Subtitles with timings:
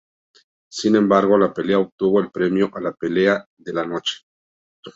[0.71, 4.21] Sin embargo, la pelea obtuvo el premio a la "Pelea de la Noche".